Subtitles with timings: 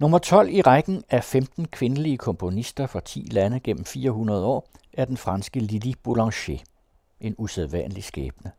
[0.00, 5.04] Nummer 12 i rækken af 15 kvindelige komponister fra 10 lande gennem 400 år er
[5.04, 6.58] den franske Lili Boulanger.
[7.20, 8.52] En usædvanlig skæbne.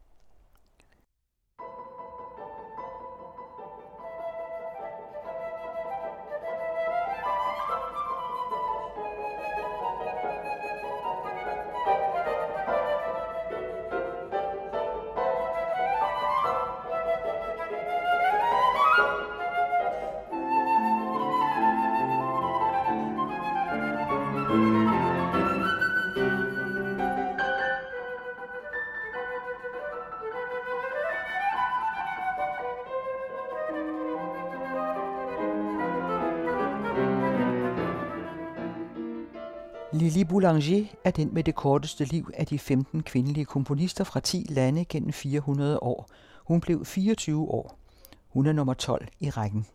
[40.49, 44.85] Boulanger er den med det korteste liv af de 15 kvindelige komponister fra 10 lande
[44.85, 46.09] gennem 400 år.
[46.43, 47.77] Hun blev 24 år.
[48.29, 49.65] Hun er nummer 12 i rækken.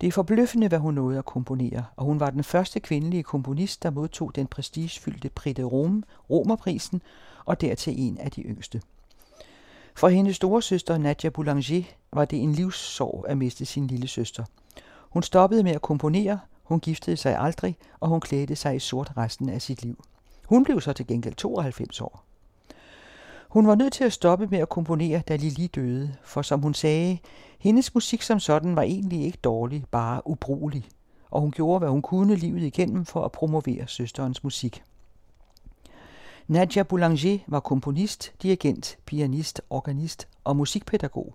[0.00, 3.82] Det er forbløffende, hvad hun nåede at komponere, og hun var den første kvindelige komponist,
[3.82, 7.02] der modtog den prestigefyldte Prix de Rome, Romerprisen,
[7.44, 8.82] og dertil en af de yngste.
[9.94, 14.44] For hendes store søster Nadia Boulanger var det en livssorg at miste sin lille søster.
[15.10, 16.38] Hun stoppede med at komponere,
[16.70, 20.04] hun giftede sig aldrig, og hun klædte sig i sort resten af sit liv.
[20.46, 22.24] Hun blev så til gengæld 92 år.
[23.48, 26.74] Hun var nødt til at stoppe med at komponere, da Lili døde, for som hun
[26.74, 27.18] sagde,
[27.58, 30.88] hendes musik som sådan var egentlig ikke dårlig, bare ubrugelig,
[31.30, 34.82] og hun gjorde, hvad hun kunne livet igennem for at promovere søsterens musik.
[36.48, 41.34] Nadia Boulanger var komponist, dirigent, pianist, organist og musikpædagog,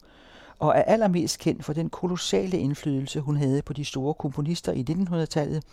[0.59, 4.85] og er allermest kendt for den kolossale indflydelse, hun havde på de store komponister i
[4.89, 5.63] 1900-tallet,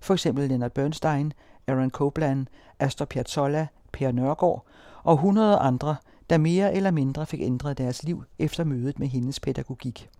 [0.00, 1.32] for eksempel Leonard Bernstein,
[1.66, 2.46] Aaron Copland,
[2.78, 4.66] Astor Piazzolla, Per Nørgaard
[5.02, 5.96] og hundrede andre,
[6.30, 10.10] der mere eller mindre fik ændret deres liv efter mødet med hendes pædagogik.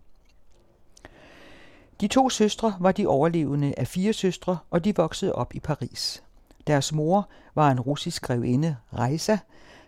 [2.01, 6.23] De to søstre var de overlevende af fire søstre, og de voksede op i Paris.
[6.67, 9.37] Deres mor var en russisk grevinde, Reisa,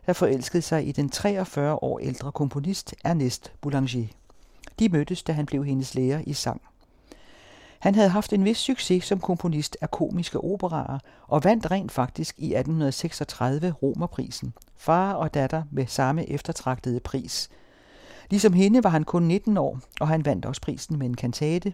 [0.06, 4.08] der forelskede sig i den 43 år ældre komponist Ernest Boulanger.
[4.82, 6.62] De mødtes, da han blev hendes lærer i sang.
[7.80, 12.36] Han havde haft en vis succes som komponist af komiske operaer og vandt rent faktisk
[12.38, 14.54] i 1836 Romerprisen.
[14.76, 17.50] Far og datter med samme eftertragtede pris.
[18.30, 21.74] Ligesom hende var han kun 19 år, og han vandt også prisen med en kantate,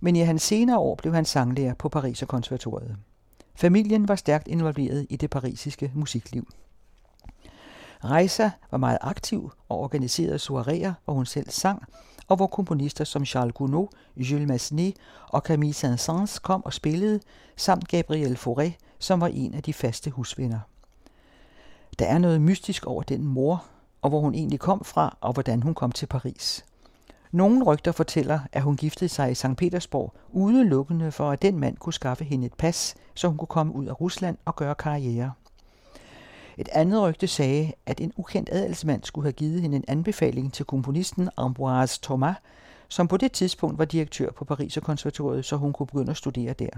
[0.00, 2.96] men i hans senere år blev han sanglærer på Pariser konservatoriet.
[3.54, 6.48] Familien var stærkt involveret i det parisiske musikliv.
[8.04, 11.82] Reisa var meget aktiv og organiserede soireer, hvor hun selv sang,
[12.28, 14.96] og hvor komponister som Charles Gounod, Jules Massenet
[15.28, 17.20] og Camille Saint-Saëns kom og spillede,
[17.56, 20.60] samt Gabriel Fauré, som var en af de faste husvenner.
[21.98, 23.64] Der er noget mystisk over den mor,
[24.02, 26.64] og hvor hun egentlig kom fra, og hvordan hun kom til Paris.
[27.32, 29.56] Nogle rygter fortæller, at hun giftede sig i St.
[29.56, 33.74] Petersborg udelukkende for, at den mand kunne skaffe hende et pas, så hun kunne komme
[33.74, 35.32] ud af Rusland og gøre karriere.
[36.58, 40.64] Et andet rygte sagde, at en ukendt adelsmand skulle have givet hende en anbefaling til
[40.64, 42.36] komponisten Ambroise Thomas,
[42.88, 46.52] som på det tidspunkt var direktør på Pariser konservatoriet, så hun kunne begynde at studere
[46.52, 46.68] der.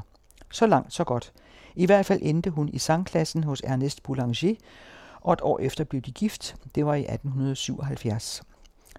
[0.50, 1.32] Så langt, så godt.
[1.74, 4.54] I hvert fald endte hun i sangklassen hos Ernest Boulanger,
[5.20, 6.56] og et år efter blev de gift.
[6.74, 8.42] Det var i 1877.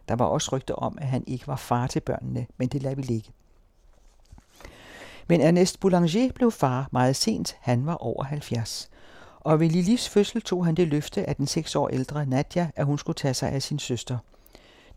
[0.07, 2.95] Der var også rygter om, at han ikke var far til børnene, men det lader
[2.95, 3.31] vi ligge.
[5.27, 7.57] Men Ernest Boulanger blev far meget sent.
[7.59, 8.89] Han var over 70
[9.39, 12.85] og ved Lilis fødsel tog han det løfte af den seks år ældre Nadja, at
[12.85, 14.17] hun skulle tage sig af sin søster.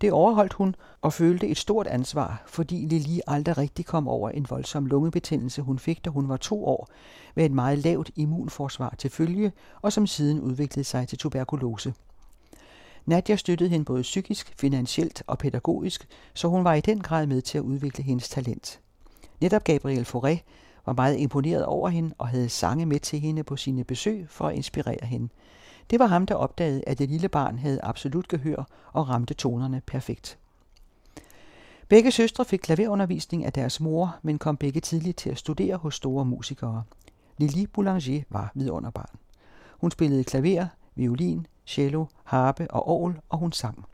[0.01, 4.47] Det overholdt hun og følte et stort ansvar, fordi Lili aldrig rigtig kom over en
[4.51, 6.89] voldsom lungebetændelse, hun fik, da hun var to år,
[7.35, 11.95] med et meget lavt immunforsvar til følge, og som siden udviklede sig til tuberkulose.
[13.07, 17.43] Nadja støttede hende både psykisk, finansielt og pædagogisk, så hun var i den grad med
[17.43, 18.81] til at udvikle hendes talent.
[19.41, 20.39] Netop Gabriel Fauré
[20.87, 24.49] var meget imponeret over hende og havde sange med til hende på sine besøg for
[24.49, 25.29] at inspirere hende.
[25.91, 29.83] Det var ham, der opdagede, at det lille barn havde absolut gehør og ramte tonerne
[29.87, 30.39] perfekt.
[31.89, 35.95] Begge søstre fik klaverundervisning af deres mor, men kom begge tidligt til at studere hos
[35.95, 36.83] store musikere.
[37.39, 39.19] Lili Boulanger var vidunderbarn.
[39.81, 43.85] Hun spillede klaver, violin, cello, harpe og orgel, og hun sang.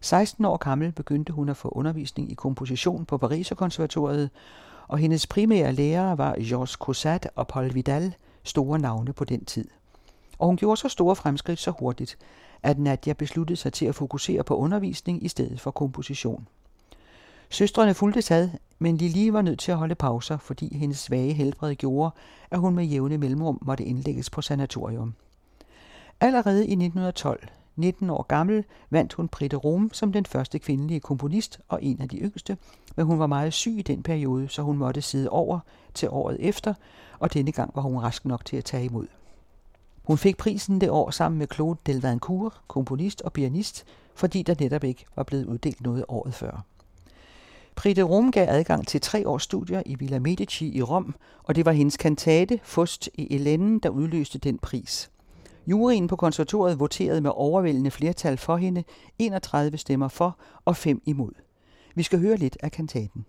[0.00, 4.30] 16 år gammel begyndte hun at få undervisning i komposition på Pariserkonservatoriet,
[4.88, 9.68] og hendes primære lærere var Georges Cossat og Paul Vidal, store navne på den tid.
[10.38, 12.18] Og hun gjorde så store fremskridt så hurtigt,
[12.62, 16.48] at Nadia besluttede sig til at fokusere på undervisning i stedet for komposition.
[17.50, 21.74] Søstrene fulgte sad, men Lili var nødt til at holde pauser, fordi hendes svage helbred
[21.74, 22.10] gjorde,
[22.50, 25.14] at hun med jævne mellemrum måtte indlægges på sanatorium.
[26.20, 31.00] Allerede i 1912, 19 år gammel vandt hun Prix de Rome som den første kvindelige
[31.00, 32.56] komponist og en af de yngste,
[32.96, 35.58] men hun var meget syg i den periode, så hun måtte sidde over
[35.94, 36.74] til året efter,
[37.18, 39.06] og denne gang var hun rask nok til at tage imod.
[40.04, 43.84] Hun fik prisen det år sammen med Claude Delvancourt, komponist og pianist,
[44.14, 46.64] fordi der netop ikke var blevet uddelt noget året før.
[47.76, 51.56] Prix de Rome gav adgang til tre års studier i Villa Medici i Rom, og
[51.56, 55.10] det var hendes kantate Fust i Elenden, der udløste den pris.
[55.66, 58.84] Juryen på konservatoriet voterede med overvældende flertal for hende,
[59.18, 61.32] 31 stemmer for og 5 imod.
[61.94, 63.26] Vi skal høre lidt af kantaten.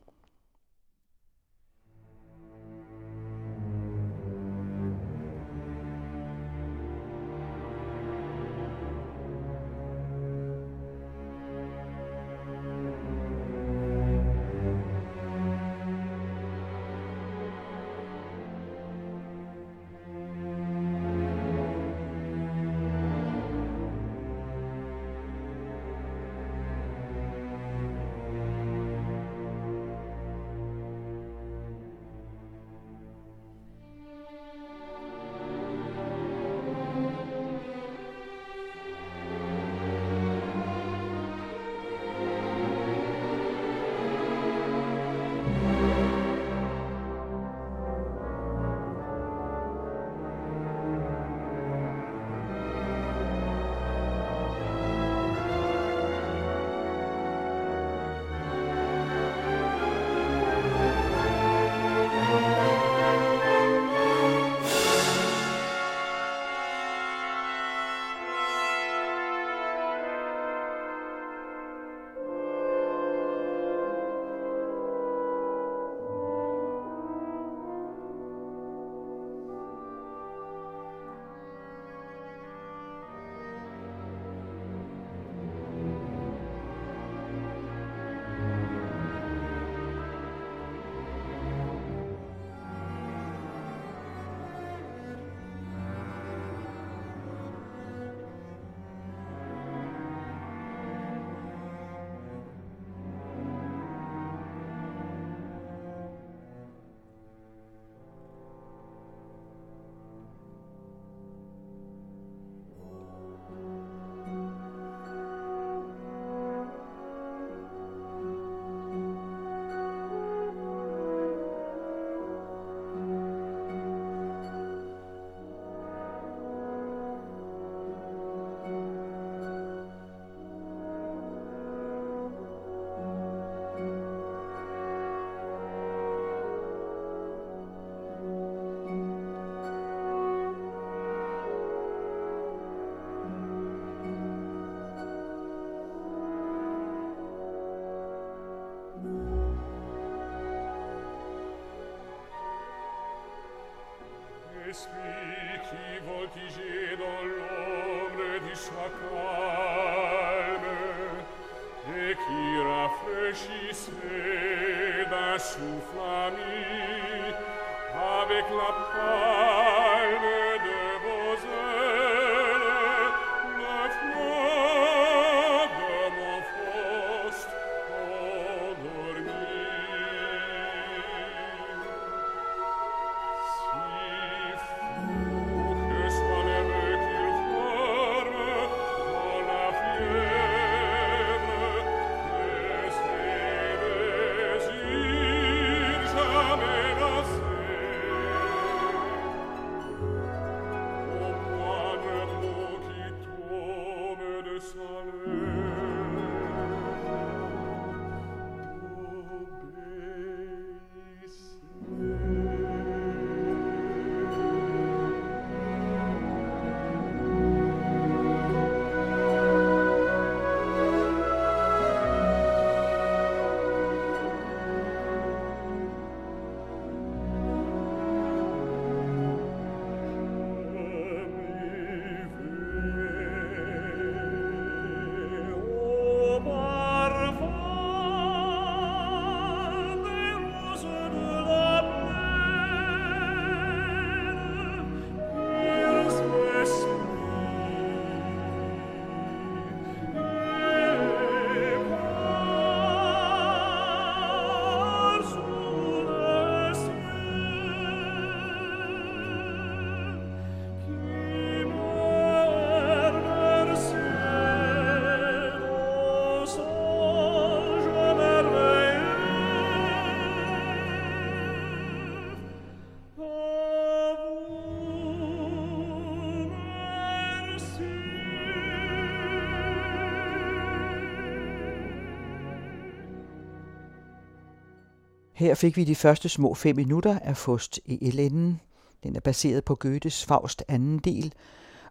[285.37, 288.61] Her fik vi de første små fem minutter af Fust i Elenden.
[289.03, 291.33] Den er baseret på Goethes Faust anden del,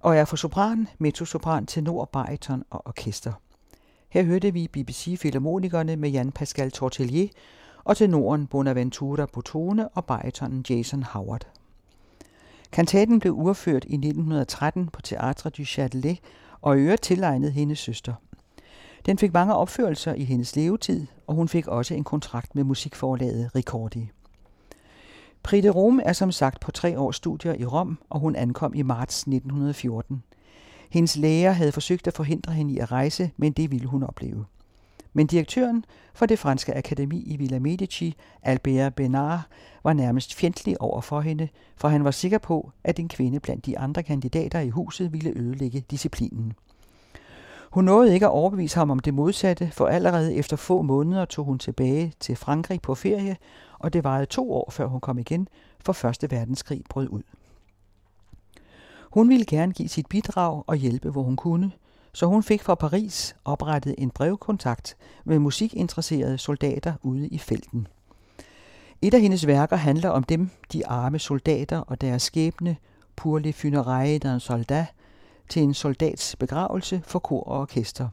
[0.00, 3.32] og er for sopran, mezzosopran, tenor, bariton og orkester.
[4.08, 7.28] Her hørte vi BBC Filharmonikerne med Jan Pascal Tortelier
[7.84, 11.46] og tenoren Bonaventura Botone og baritonen Jason Howard.
[12.72, 16.16] Kantaten blev urført i 1913 på Théâtre du Châtelet
[16.60, 18.14] og i øvrigt tilegnet hendes søster.
[19.06, 23.54] Den fik mange opførelser i hendes levetid, og hun fik også en kontrakt med musikforlaget
[23.54, 24.10] Ricordi.
[25.42, 28.74] Pride Rom Rome er som sagt på tre års studier i Rom, og hun ankom
[28.74, 30.22] i marts 1914.
[30.90, 34.44] Hendes læger havde forsøgt at forhindre hende i at rejse, men det ville hun opleve.
[35.12, 35.84] Men direktøren
[36.14, 39.40] for det franske akademi i Villa Medici, Albert Benard,
[39.84, 43.66] var nærmest fjendtlig over for hende, for han var sikker på, at en kvinde blandt
[43.66, 46.52] de andre kandidater i huset ville ødelægge disciplinen.
[47.76, 51.44] Hun nåede ikke at overbevise ham om det modsatte, for allerede efter få måneder tog
[51.44, 53.36] hun tilbage til Frankrig på ferie,
[53.78, 55.48] og det varede to år, før hun kom igen,
[55.80, 57.22] for Første Verdenskrig brød ud.
[59.12, 61.72] Hun ville gerne give sit bidrag og hjælpe, hvor hun kunne,
[62.12, 67.86] så hun fik fra Paris oprettet en brevkontakt med musikinteresserede soldater ude i felten.
[69.02, 72.76] Et af hendes værker handler om dem, de arme soldater og deres skæbne,
[73.16, 74.86] pour les funérailles d'un soldat,
[75.48, 78.08] til en soldats begravelse for kor og orkester.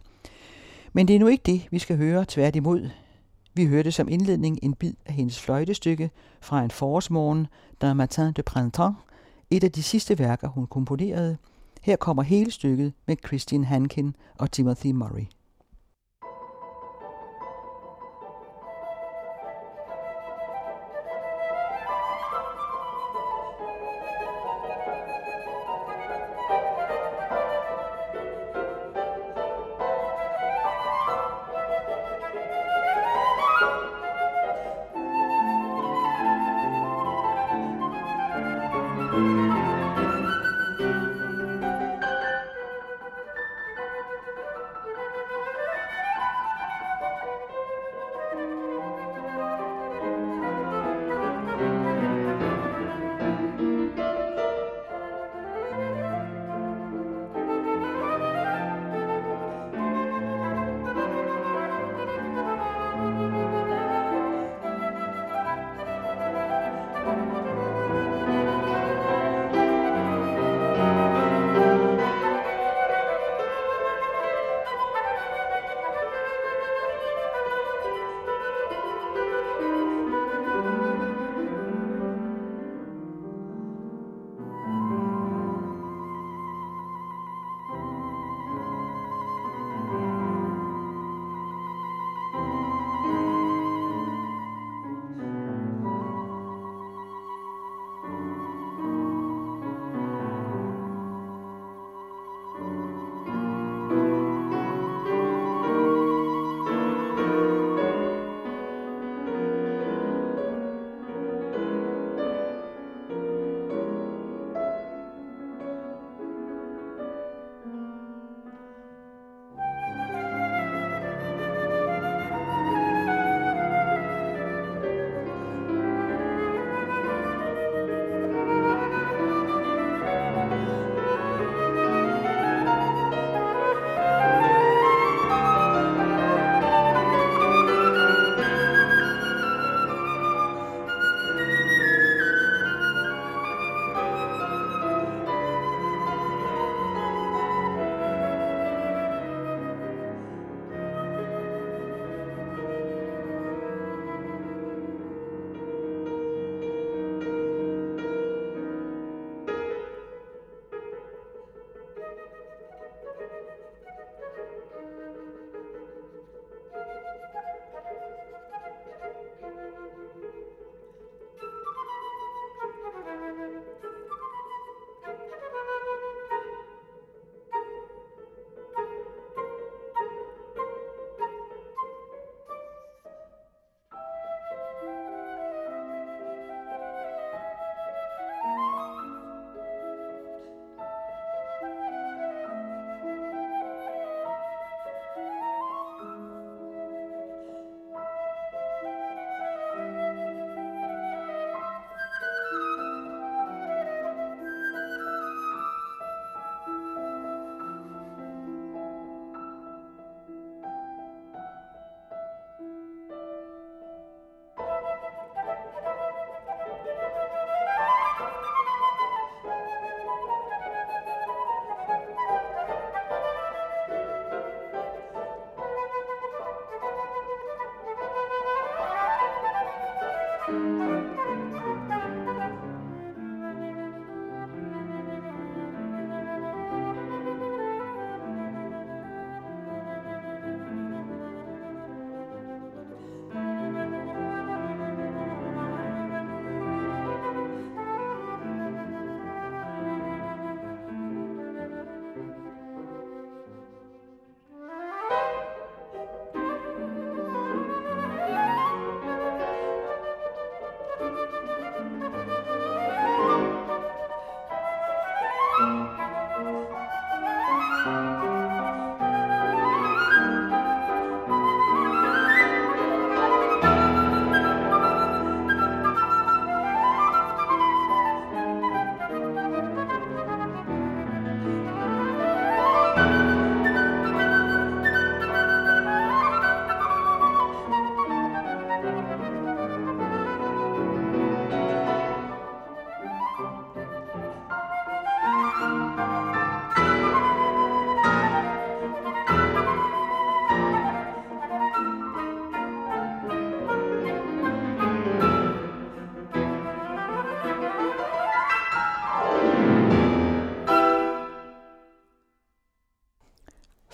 [0.94, 2.90] Men det er nu ikke det, vi skal høre tværtimod.
[3.54, 6.12] Vi hørte som indledning en bid af hendes fløjtestykke
[6.42, 7.48] fra en forårsmorgen,
[7.82, 8.98] der matin de printemps,
[9.52, 11.38] et af de sidste værker, hun komponerede.
[11.82, 15.26] Her kommer hele stykket med Christine Hankin og Timothy Murray.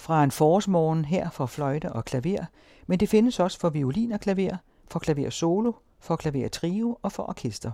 [0.10, 2.46] Fra en forårsmorgen her for fløjte og klaver,
[2.88, 7.12] men det findes også for violin og klaver, for klaver solo, for klaver trio og
[7.12, 7.72] for orkester.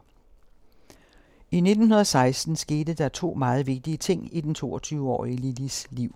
[1.51, 6.15] I 1916 skete der to meget vigtige ting i den 22-årige Lillis liv.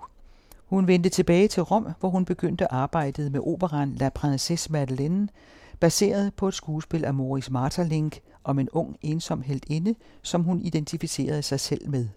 [0.66, 5.28] Hun vendte tilbage til Rom, hvor hun begyndte arbejdet med operan La Princesse Madeleine,
[5.80, 11.42] baseret på et skuespil af Maurice Maeterlinck om en ung, ensom heltinde, som hun identificerede
[11.42, 12.08] sig selv med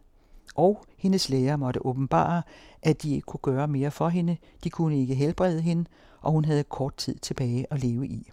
[0.54, 2.42] og hendes læger måtte åbenbare,
[2.82, 5.84] at de ikke kunne gøre mere for hende, de kunne ikke helbrede hende,
[6.20, 8.30] og hun havde kort tid tilbage at leve i.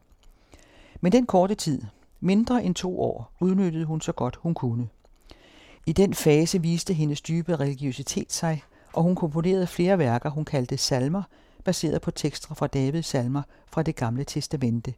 [1.02, 1.82] Men den korte tid,
[2.19, 4.88] mindre end to år, udnyttede hun så godt hun kunne.
[5.86, 10.78] I den fase viste hendes dybe religiøsitet sig, og hun komponerede flere værker, hun kaldte
[10.78, 11.24] salmer,
[11.63, 13.41] baseret på tekster fra Davids salmer
[13.72, 14.93] fra det gamle testamente.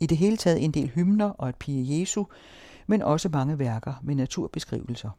[0.00, 2.24] I det hele taget en del hymner og et pige Jesu,
[2.86, 5.10] men også mange værker med naturbeskrivelser.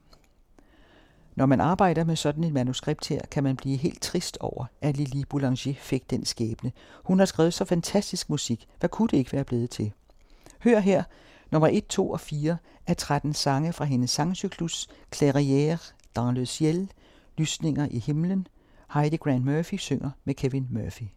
[1.36, 4.98] Når man arbejder med sådan et manuskript her, kan man blive helt trist over, at
[4.98, 6.72] Lili Boulanger fik den skæbne.
[7.04, 8.68] Hun har skrevet så fantastisk musik.
[8.80, 9.92] Hvad kunne det ikke være blevet til?
[10.64, 11.04] Hør her
[11.52, 16.92] nummer 1, 2 og 4 af 13 sange fra hendes sangcyklus Clairière dans le ciel,
[17.38, 18.48] Lysninger i himlen.
[18.94, 21.08] Heidi Grant Murphy synger med Kevin Murphy.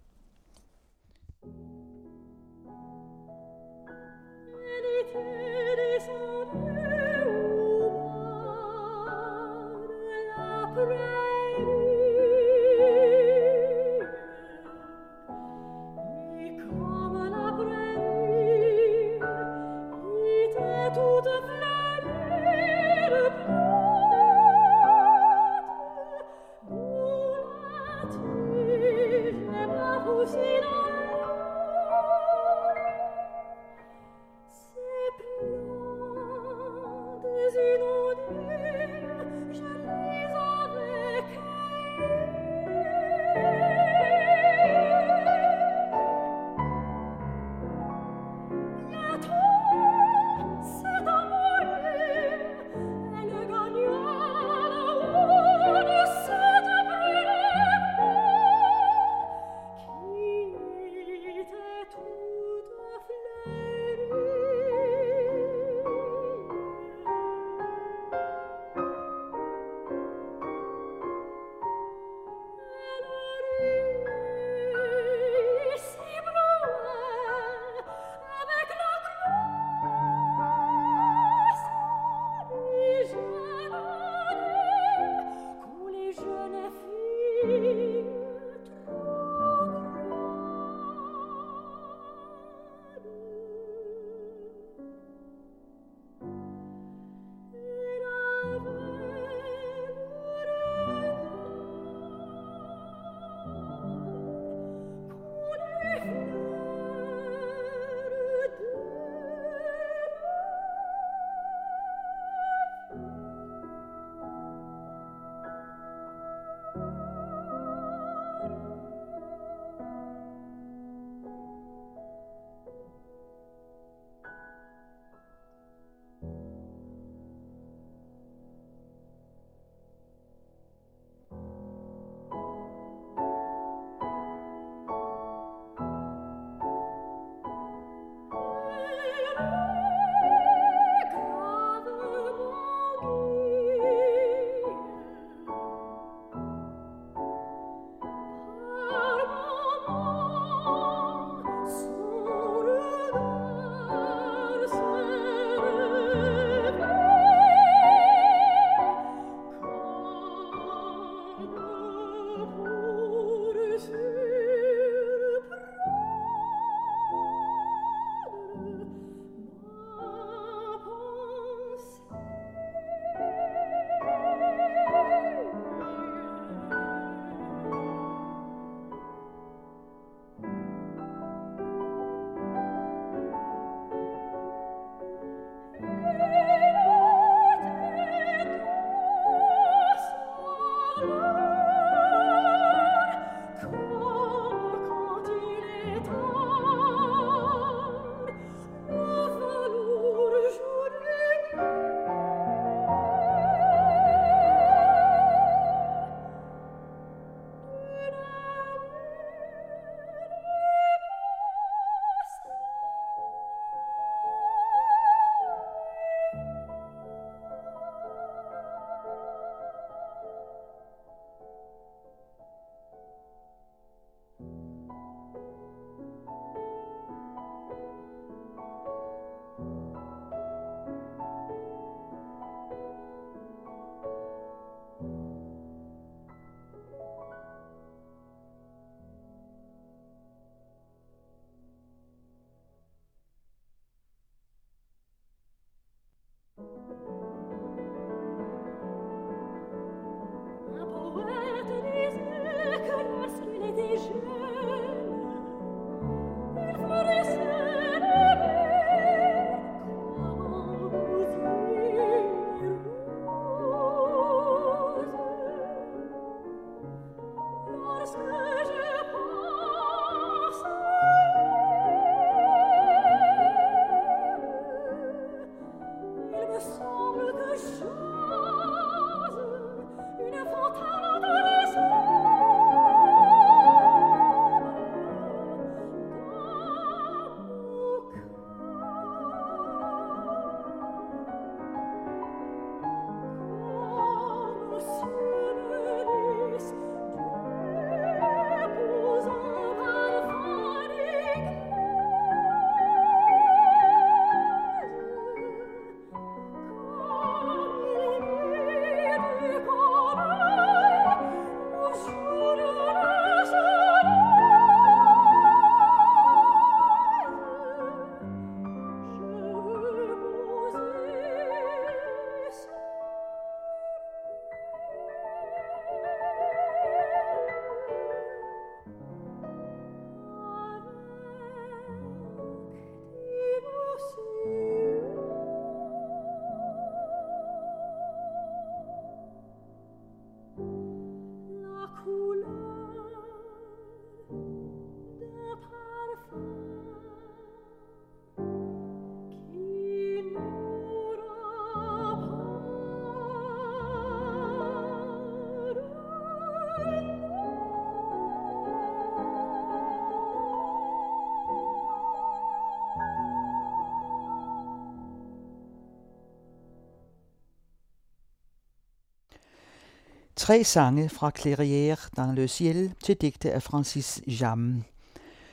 [370.45, 374.85] Tre sange fra Clairière dans le ciel til digte af Francis Jammes.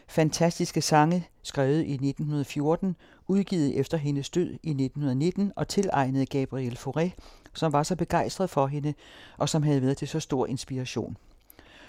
[0.07, 2.95] Fantastiske sange, skrevet i 1914,
[3.27, 7.09] udgivet efter hendes død i 1919 og tilegnet Gabriel Fauré,
[7.53, 8.93] som var så begejstret for hende
[9.37, 11.17] og som havde været til så stor inspiration.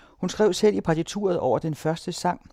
[0.09, 2.51] Hun skrev selv i partituret over den første sang,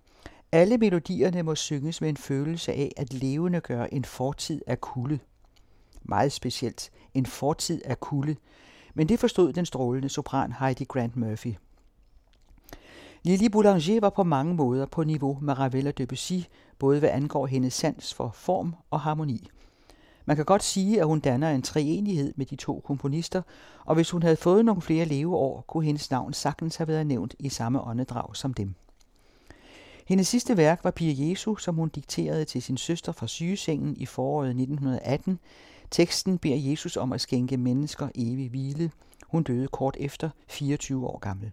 [0.52, 5.20] alle melodierne må synges med en følelse af at levende gøre en fortid af kulde.
[6.02, 8.36] Meget specielt, en fortid af kulde.
[8.94, 11.54] Men det forstod den strålende sopran Heidi Grant Murphy.
[13.24, 16.34] Lili Boulanger var på mange måder på niveau med Ravel og Debussy,
[16.80, 19.50] både hvad angår hendes sans for form og harmoni.
[20.26, 23.42] Man kan godt sige, at hun danner en treenighed med de to komponister,
[23.86, 27.36] og hvis hun havde fået nogle flere leveår, kunne hendes navn sagtens have været nævnt
[27.40, 28.74] i samme åndedrag som dem.
[30.08, 34.06] Hendes sidste værk var Pia Jesu, som hun dikterede til sin søster fra sygesengen i
[34.06, 35.40] foråret 1918.
[35.92, 38.92] Teksten beder Jesus om at skænke mennesker evig hvile.
[39.28, 41.52] Hun døde kort efter, 24 år gammel.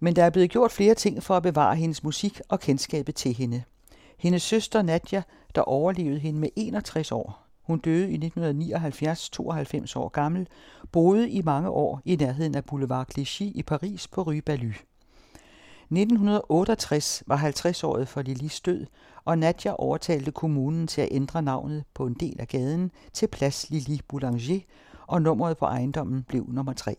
[0.00, 3.34] Men der er blevet gjort flere ting for at bevare hendes musik og kendskabet til
[3.34, 3.62] hende.
[4.18, 5.22] Hendes søster Nadja,
[5.54, 10.48] der overlevede hende med 61 år, hun døde i 1979, 92 år gammel,
[10.92, 14.72] boede i mange år i nærheden af Boulevard Clichy i Paris på Rue Balu.
[15.92, 18.86] 1968 var 50-året for Lilis død,
[19.24, 23.70] og Nadja overtalte kommunen til at ændre navnet på en del af gaden til Plads
[23.70, 24.60] Lili Boulanger,
[25.06, 26.96] og nummeret på ejendommen blev nummer 3.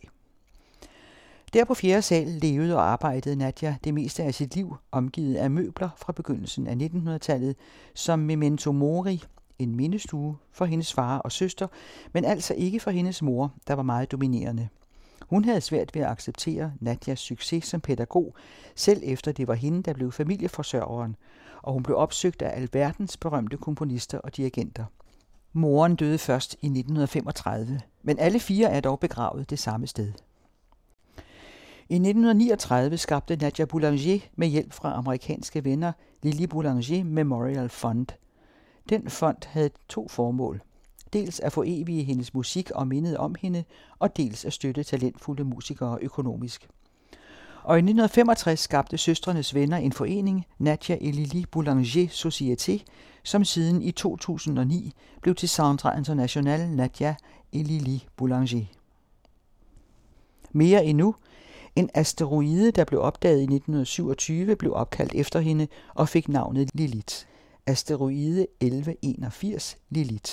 [1.53, 5.51] Der på fjerde sal levede og arbejdede Nadja det meste af sit liv, omgivet af
[5.51, 7.55] møbler fra begyndelsen af 1900-tallet,
[7.95, 9.23] som Memento Mori,
[9.59, 11.67] en mindestue for hendes far og søster,
[12.13, 14.69] men altså ikke for hendes mor, der var meget dominerende.
[15.29, 18.35] Hun havde svært ved at acceptere Nadjas succes som pædagog,
[18.75, 21.15] selv efter det var hende, der blev familieforsørgeren,
[21.61, 24.85] og hun blev opsøgt af alverdens berømte komponister og dirigenter.
[25.53, 30.11] Moren døde først i 1935, men alle fire er dog begravet det samme sted.
[31.89, 35.91] I 1939 skabte Nadia Boulanger med hjælp fra amerikanske venner
[36.23, 38.07] Lili Boulanger Memorial Fund.
[38.89, 40.61] Den fond havde to formål.
[41.13, 43.63] Dels at få evige hendes musik og mindet om hende,
[43.99, 46.67] og dels at støtte talentfulde musikere økonomisk.
[47.63, 52.83] Og i 1965 skabte søstrenes venner en forening, Nadia et Lili Boulanger Société,
[53.23, 57.15] som siden i 2009 blev til Centre International Nadia
[57.51, 58.65] et Lili Boulanger.
[60.51, 61.15] Mere endnu,
[61.75, 67.15] en asteroide, der blev opdaget i 1927, blev opkaldt efter hende og fik navnet Lilith.
[67.65, 70.31] Asteroide 1181 Lilith.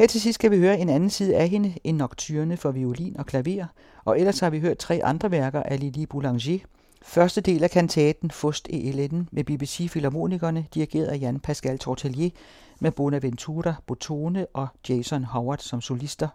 [0.00, 3.16] Her til sidst skal vi høre en anden side af hende, en nocturne for violin
[3.16, 3.66] og klaver,
[4.04, 6.58] og ellers har vi hørt tre andre værker af Lili Boulanger.
[7.02, 12.30] Første del af kantaten Fust e Eletten med BBC Philharmonikerne, dirigeret af Jan Pascal Tortelier,
[12.78, 16.28] med Bonaventura Botone og Jason Howard som solister.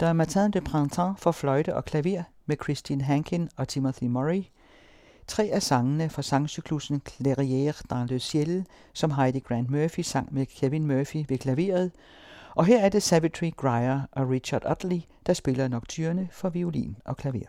[0.00, 4.42] Der er Matin de Printemps for fløjte og klaver med Christine Hankin og Timothy Murray.
[5.26, 10.46] Tre af sangene fra sangcyklusen Clairière dans le ciel, som Heidi Grant Murphy sang med
[10.46, 11.90] Kevin Murphy ved klaveret.
[12.56, 17.16] Og her er det Savitri Grier og Richard Utley, der spiller nocturne for violin og
[17.16, 17.46] klaver.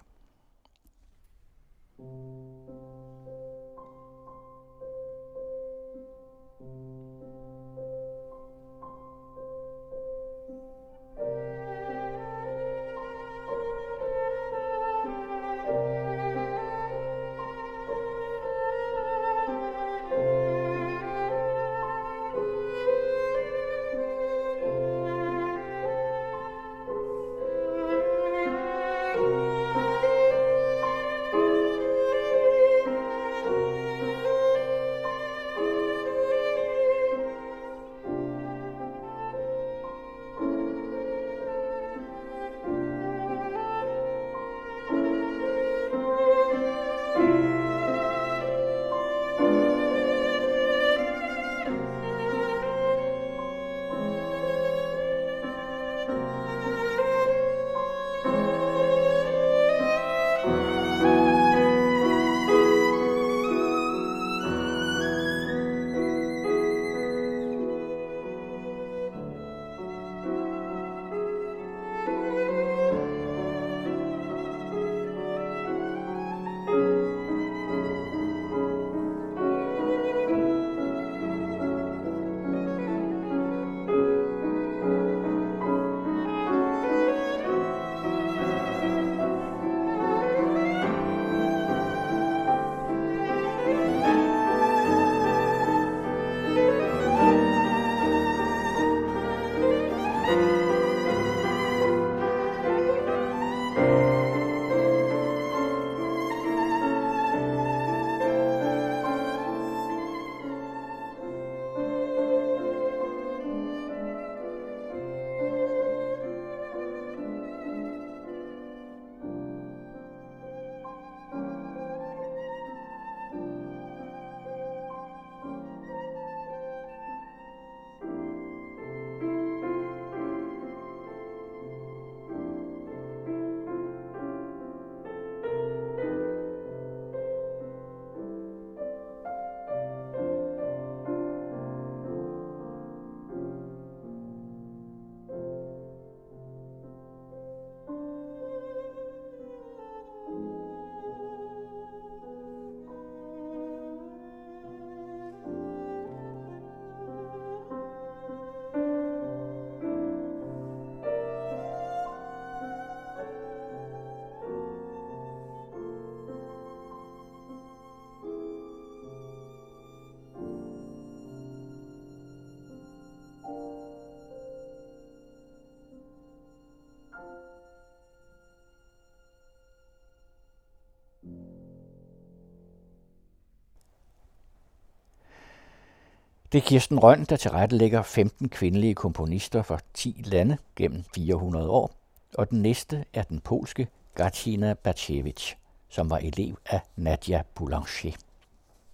[186.51, 191.91] Det er Kirsten Røn, der tilrettelægger 15 kvindelige komponister fra 10 lande gennem 400 år,
[192.37, 195.55] og den næste er den polske Gacina Bacevich,
[195.89, 198.17] som var elev af Nadia Boulanger.